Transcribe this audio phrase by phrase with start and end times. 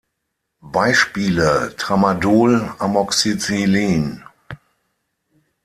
[0.73, 4.23] Beispiele: Tramadol, Amoxicillin.